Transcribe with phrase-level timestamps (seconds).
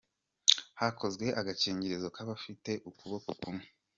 [0.79, 3.65] Hakozwe agakingirizo k’abafite ukuboko kumwe